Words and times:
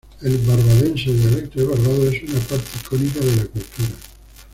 El 0.23 0.39
barbadense, 0.39 1.11
o 1.11 1.13
dialecto 1.13 1.59
de 1.59 1.65
Barbados 1.67 2.15
es 2.15 2.23
una 2.23 2.39
parte 2.39 2.71
icónica 2.83 3.19
de 3.19 3.35
la 3.35 3.45
cultura. 3.45 3.91